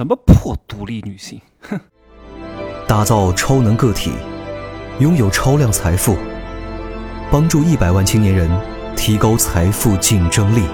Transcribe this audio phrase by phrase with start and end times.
[0.00, 1.38] 什么破独立女性？
[1.60, 1.78] 哼！
[2.88, 4.10] 打造超能个体，
[4.98, 6.16] 拥有超量财富，
[7.30, 8.50] 帮助一百万青年人
[8.96, 10.64] 提高财富竞争力。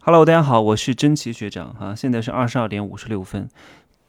[0.00, 3.48] Hello，大家好，我是真奇学长哈，现在是二十二点五十六分。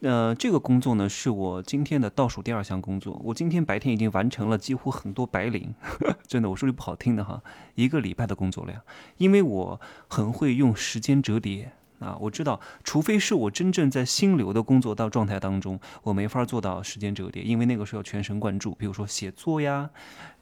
[0.01, 3.21] 呃，这个工作呢是我今天的倒数第二项工作。
[3.25, 5.75] 我今天白天已经完成了几乎很多白领，
[6.25, 7.43] 真的，我说句不好听的哈，
[7.75, 8.81] 一个礼拜的工作量，
[9.17, 11.73] 因为我很会用时间折叠。
[11.99, 19.89] 啊，我知道，除非是我真正在心流的工作到状态当中，我没法做到时间折叠，因为那个时候要全神贯注，比如说写作呀，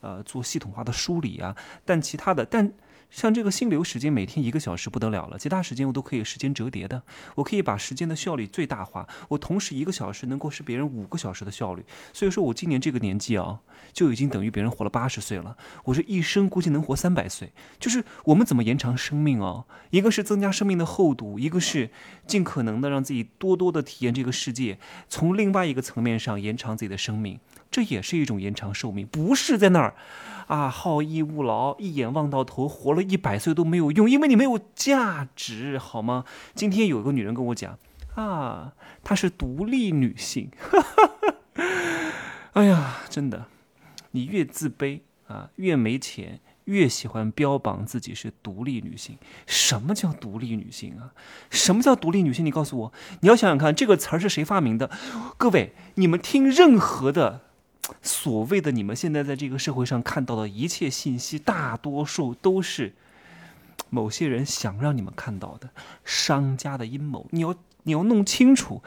[0.02, 1.56] 呃，做系统化的梳理呀。
[1.84, 2.72] 但其他的，但。
[3.10, 7.02] 像这个心流时间每天一个小时不得了了，其他时间我都可以时间折叠的，
[7.36, 9.08] 我可以把时间的效率最大化。
[9.30, 11.84] 我同时一个小时能够是别人五个小时的效率，
[12.14, 13.60] 所以说我今年这个年纪啊，
[13.94, 15.58] 就已经等于别人活了八十岁了。
[15.86, 17.52] 我这一生估计能活三百岁。
[17.80, 19.66] 就是我们怎么延长生命啊？
[19.90, 21.90] 一个是增加生命的厚度，一个是
[22.26, 24.78] 尽可能的让自己多多的体验这个世界，
[25.08, 27.40] 从另外一个层面上延长自己的生命，
[27.70, 29.96] 这也是一种延长寿命，不是在那儿。
[30.48, 36.24] 啊，好逸恶劳，一眼望到头，活了一百岁都没有用，因为你没有价值，好吗？
[36.56, 37.78] 今天有个女人跟我讲，
[38.16, 38.72] 啊，
[39.04, 40.50] 她是独立女性，
[42.54, 43.48] 哎呀，真的，
[44.12, 49.18] 你越自卑啊，越没钱，越喜欢标榜自己是独立女性。
[49.46, 51.12] 什么叫独立女性啊？
[51.50, 52.46] 什么叫独立女性？
[52.46, 54.90] 你告诉我，你要想想看，这个词儿是谁发明的？
[55.36, 57.42] 各位，你们听任何的。
[58.02, 62.94] 所谓的你们现在在这个社会上看到的一切信息，大多数都是
[63.90, 65.70] 某些人想让你们看到的
[66.04, 67.28] 商家的阴谋。
[67.32, 68.82] 你要你要弄清楚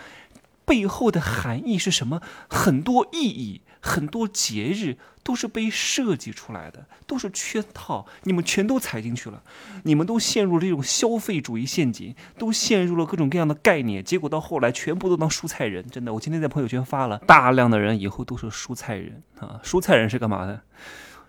[0.70, 3.62] 背后的含义是什么，很多意义。
[3.82, 9.42] 很多节日都是被设计出来的，都是圈套，你们全都踩进去了，
[9.84, 15.82] 你们都陷入了这种消费主义陷阱，都陷入了各种各样的概念，结果到后来全部都当蔬菜人。
[15.88, 19.58] 真的，我今天在朋友圈发了，大量的人以后都是蔬菜人啊！
[19.64, 20.60] 蔬菜人是干嘛的？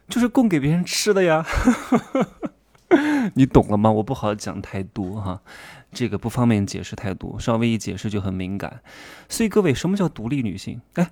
[0.10, 1.46] 就是供给别人吃的呀！
[3.36, 3.92] 你懂了吗？
[3.92, 5.42] 我不好讲太多哈，
[5.92, 8.82] 这个不方便解释太多，稍微一解释就很敏感。
[9.30, 10.82] 所以各位，什么叫独立女性？
[10.94, 11.12] 哎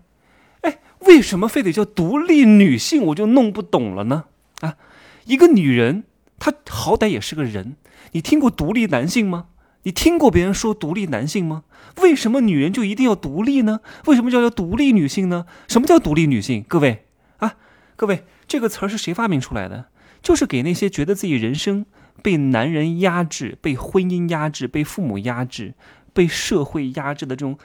[0.62, 0.80] 哎。
[1.08, 3.02] 为什么非得叫独立女性？
[3.06, 4.26] 我就弄不懂了呢。
[4.60, 4.76] 啊，
[5.24, 6.04] 一个女人，
[6.38, 7.78] 她好歹也是个人。
[8.12, 9.46] 你听过独立男性吗？
[9.84, 11.64] 你听过别人说独立男性吗？
[12.02, 13.80] 为什么女人就一定要独立呢？
[14.08, 15.46] 为什么叫叫独立女性呢？
[15.70, 16.66] 什么叫独立女性？
[16.68, 17.06] 各位
[17.38, 17.56] 啊，
[17.96, 19.86] 各位，这个词儿是谁发明出来的？
[20.22, 21.86] 就是给那些觉得自己人生
[22.22, 25.74] 被男人压制、被婚姻压制、被父母压制、
[26.14, 27.58] 被社会压制的这种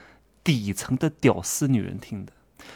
[0.43, 2.33] 底层的屌丝女人听的。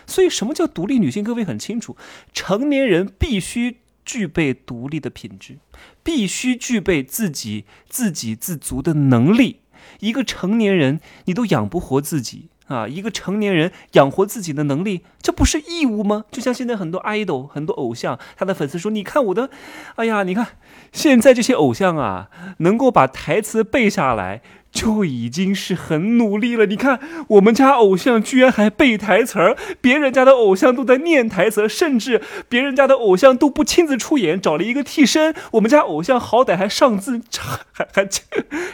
[0.07, 1.25] 所以，什么叫独立女性？
[1.25, 1.97] 各位很清楚，
[2.33, 5.59] 成年人必须具备独立的品质，
[6.03, 9.61] 必须具备自己自给自足的能力。
[10.01, 12.87] 一个成年人，你都养不活自己啊！
[12.87, 16.25] 一个成年人养活自己的能力，这不是义务吗？
[16.31, 19.51] 就像现在很多 idol、很多偶像，他的粉丝说：“你看我的，
[19.97, 20.47] 哎呀，你看
[20.93, 22.29] 现在这些偶像啊，
[22.59, 26.67] 能够把台词背下来。”就已经是很努力了。
[26.67, 35.35] 你看，我们家偶像居然还背台词儿，别人家的偶像都在念台词，甚至别人家的偶像都不亲自出演，找了一个替身。
[35.53, 37.21] 我们家偶像好歹还上字，
[37.73, 38.09] 还还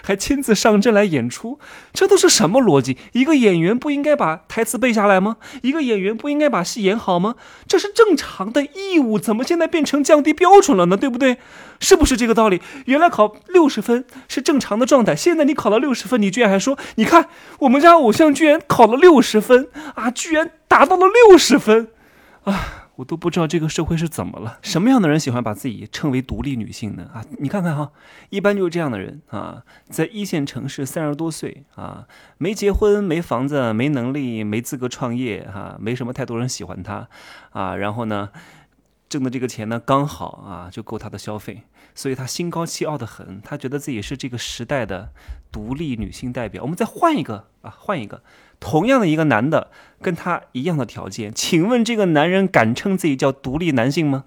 [0.03, 1.59] 还亲自上阵来演出，
[1.93, 2.99] 这都是什么逻辑？
[3.13, 5.37] 一个演员不应该把台词背下来吗？
[5.63, 7.37] 一个演员不应该把戏演好吗？
[7.67, 10.97] 这是正常的义务，怎么现在变成降低标准了呢？
[10.97, 11.39] 对不对？
[11.81, 12.63] 是不是这个道理？
[12.87, 17.29] 原来考六十分是正常的状态，现在你考了六十分，你居然还说，你看
[17.59, 21.89] 我们家偶像居然考了六十分啊，居然达到了六十分，
[22.45, 24.59] 啊，我都不知道这个社会是怎么了。
[24.63, 27.11] 什么样的人喜欢把自己称为独立女性呢？
[27.13, 27.93] 啊，你看看哈，
[28.31, 32.07] 一般就是这样的人啊，在一线城市三十多岁啊，
[32.39, 37.09] 没结婚，没房子，没能力，没资格创业哈，没什么太多人喜欢他
[37.51, 38.31] 啊，然后呢？
[39.15, 41.63] 挣的这个钱呢，刚好啊，就够她的消费，
[41.95, 45.11] 所以她心高气傲的很，她觉得自己是这个时代的
[45.53, 46.65] 独立女性代表。
[46.65, 48.25] 我们再换一个啊，换一个，
[48.59, 49.71] 同样的一个男的，
[50.03, 54.25] 跟他一样的条件，请问这个男人敢称自己叫独立男性吗？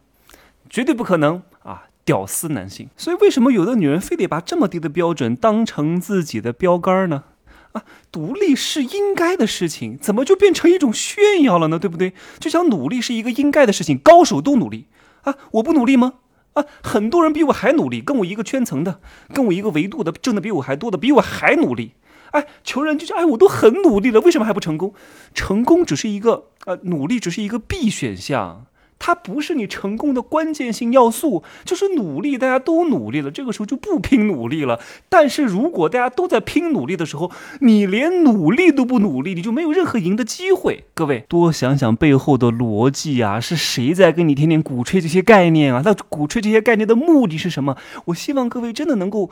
[0.69, 2.89] 绝对不可能啊，屌丝男性。
[2.95, 7.25] 所以为什么有的女人非得把这么低的标准当成自己的标杆呢？
[7.73, 11.77] 啊独立是应该的事情，怎么就变成一种炫耀了呢？
[11.77, 12.13] 对不对？
[12.39, 14.87] 就像努力是一个应该的事情，高手都努力
[15.23, 16.13] 啊，我不努力吗？
[16.53, 18.99] 啊，很多人比我还努力，跟我一个圈层的，
[19.33, 21.91] 跟我一个维度的，挣的比我还多的，比我还努力。
[22.31, 24.93] 哎，穷人就是哎，我都很努力了，为什么还不成功？
[25.33, 28.65] 成功只是一个呃，努力只是一个 B 选项，
[28.99, 34.79] 它不是你成功的关键性要素，就是努力，大家都努力了，这个时候就不拼努力了。
[35.09, 40.85] 但是如果大家都在拼努力的时候，你连努力都不努力，你就没有任何赢的机会。
[40.93, 45.81] 各位多想想背后的逻辑啊，是谁在跟你天天鼓吹这些概念啊？
[45.85, 47.77] 那鼓吹这些概念的目的是什么？
[48.05, 49.29] 我希望各位真的能够。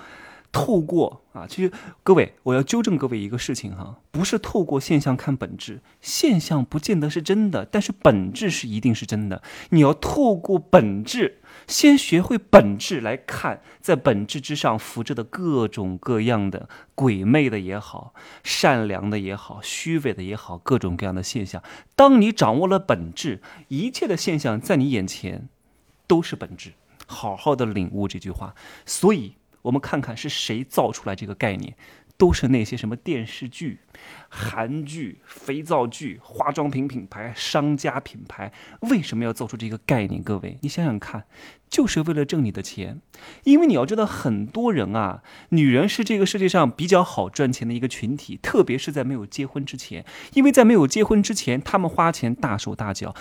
[0.55, 1.69] 透过啊，其实
[2.01, 9.43] 各位，我要纠正各位一个事情哈，不是透过现象看本质，现象不见得是真的，但是本质是一定是真的。
[9.71, 21.61] 你要透过本质，先学会本质来看，在本质之上浮着的各种各样的鬼魅的也好，善良的也好，虚伪的也好，各种各样的现象。
[21.97, 25.49] 当你掌握了本质，一切的现象在你眼前
[26.07, 26.71] 都是本质。
[27.07, 28.55] 好好的领悟这句话，
[28.85, 29.33] 所以。
[29.65, 31.75] 我们看看是谁造出来这个概念，
[32.17, 33.79] 都是那些什么电视剧、
[34.29, 38.51] 韩剧、肥皂剧、化妆品品牌、商家品牌，
[38.81, 40.21] 为什么要造出这个概念？
[40.21, 41.25] 各位，你想想看，
[41.67, 43.01] 就是为了挣你的钱。
[43.43, 53.15] 因为你要知道，很多人啊，女人是这个世界上比较好赚钱的一个群体，特别是在没有结婚之前，因为在没有结婚之前，他们花钱大手大脚。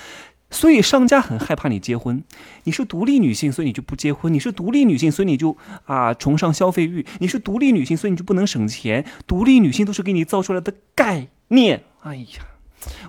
[0.54, 2.22] 所以商家很害怕你结婚，
[2.62, 9.04] 你是独立女性，所以你就不结婚；你是独立女性，所以你就啊崇尚消费欲；你是独立女性，所以你就不能省钱。
[9.26, 11.82] 独立女性都是给你造出来的概念。
[12.02, 12.53] 哎呀。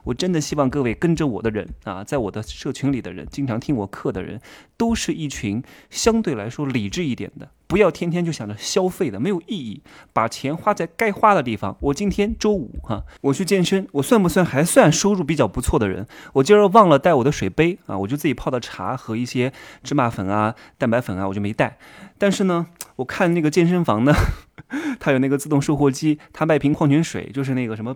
[0.04, 4.40] 我真的希望各位跟着我的人啊，在我的社群里的人，经常听我课的人，
[4.78, 9.82] 都是一群相对来说理智一点的，不要天天就想着消费的，没有意义。
[10.14, 11.76] 把钱花在该花的地方。
[11.80, 16.08] 我今天周五哈，我去健身，我算不算还算收入比较不错的人？
[16.34, 19.52] 我今儿忘了带我的水杯啊，我就自己泡的茶和一些
[19.84, 21.78] 芝麻粉啊、蛋白粉啊，我就没带。
[22.18, 22.68] 但是呢，
[22.98, 24.14] 我看那个健身房呢，
[25.00, 27.96] 它有那个自动售货机，它卖瓶矿泉水，就是那个什么。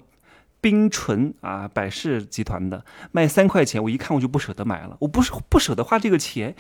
[0.61, 4.97] 冰纯啊，百事集团的卖三块钱，我一看我就不舍得买了。
[4.99, 6.55] 我不是不舍得花这个钱。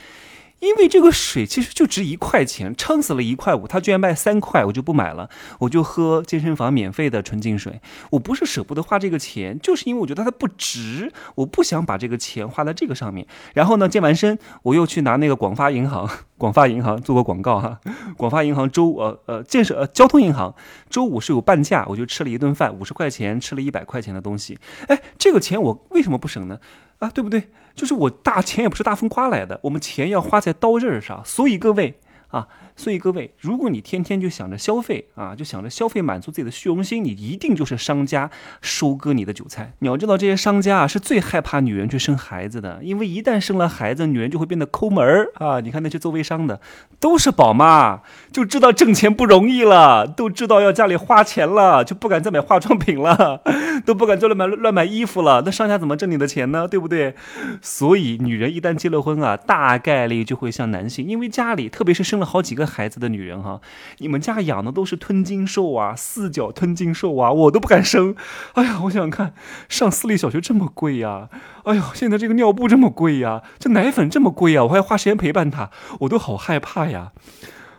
[0.59, 5.29] 因为这个水其实就值一块钱，撑死了一块五，他居然卖三块，我就不买了，
[5.59, 7.81] 我就喝健身房免费的纯净水。
[8.11, 13.25] 我不是舍不得花这个钱，就是因为我觉得它不值，我不想把这个钱花在这个上面。
[13.53, 17.79] 然后呢，健完身，我又去拿那个广发银行，广发银行做个广告哈，
[18.17, 20.53] 广发银行周呃呃建设呃交通银行
[20.89, 24.59] 周五是有半价，我就吃了一顿饭，五十块钱吃了一百块钱的东西。
[24.87, 26.59] 哎，这个钱我为什么不省呢？
[26.99, 27.49] 啊，对不对？
[27.75, 32.47] 就是我大钱也不是大风刮来的，我们钱要花在刀刃上，所以各位啊。
[32.79, 38.31] 所以各位，如果你天天就想着消费啊，就想着消费满足自己的虚荣心，你一定就是商家
[38.61, 39.73] 收割你的韭菜。
[39.79, 45.59] 你要知道，这些商家啊是最害怕女人去生孩子的，因为一旦生了孩子，女人就会变得抠门儿啊。
[45.59, 46.61] 你看那些做微商的，
[47.01, 47.99] 都是宝妈，
[48.31, 53.41] 就知道挣钱不容易了，都知道要家里花钱了，就不敢再买化妆品了，
[53.85, 55.43] 都不敢再乱买乱买衣服了。
[55.43, 56.65] 那商家怎么挣你的钱呢？
[56.65, 57.13] 对不对？
[57.61, 62.68] 所以女人一旦结了婚啊，大概率就会像男性，因为家里特别是生了好几个。
[62.69, 63.59] 孩子的女人哈，
[63.97, 68.15] 你们家养的都是吞金兽啊，四脚吞金兽啊，我都不敢生。
[68.53, 69.33] 哎呀，我想想看，
[69.67, 71.29] 上私立小学这么贵呀，
[71.65, 75.71] 哎呦，现在这个尿布这么贵呀，这奶粉这么贵呀，我还要花时间陪伴他，
[76.01, 77.11] 我都好害怕呀。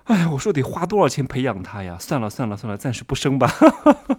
[0.05, 1.97] 哎呀，我说得花多少钱培养他呀？
[2.01, 3.49] 算了算了算了，暂时不生吧。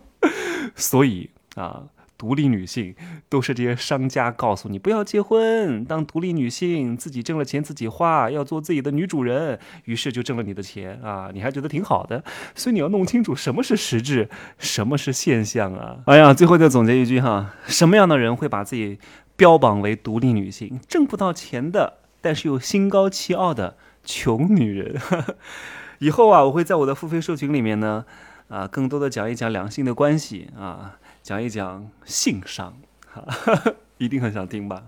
[0.75, 1.83] 所以啊。
[2.21, 2.95] 独立女性
[3.29, 12.23] 都是这些商家告诉你不要结婚，当独立女性自己挣了钱自己花，要做自己的女主人，于是就挣了你的钱啊，你还觉得挺好的。
[12.53, 14.29] 所以你要弄清楚什么是实质，
[14.59, 15.97] 什么是现象啊。
[16.05, 18.99] 哎呀，最后再总结一句哈，什么样的人会把自己
[19.35, 20.79] 标榜为独立女性？
[20.87, 25.01] 挣不到钱的，但是又心高气傲的穷女人。
[25.97, 28.05] 以后啊，我会在我的付费社群里面呢，
[28.47, 30.99] 啊，更多的讲一讲两性的关系啊。
[31.23, 32.73] 讲一讲性商，
[33.07, 33.23] 哈，
[33.99, 34.83] 一定很想听吧？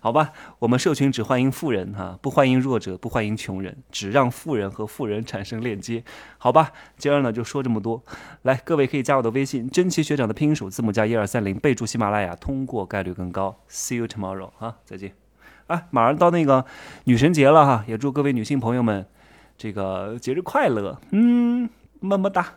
[0.00, 6.04] 好吧，我们社群只欢迎富人哈，不欢迎弱者，不欢迎穷人，只让富人和富人产生链接，
[6.36, 6.72] 好吧？
[6.98, 8.02] 今儿呢就说这么多，
[8.42, 13.58] 来，各位可以加我的微信，真奇学长的拼音首字母加一二三零，备注喜马拉雅，通过概率更高。
[13.70, 15.14] See you tomorrow，啊，再见。
[15.68, 16.66] 啊，马上到那个
[17.04, 19.06] 女神节了哈，也祝各位女性朋友们
[19.56, 22.54] 这个节日快乐，嗯，么么哒。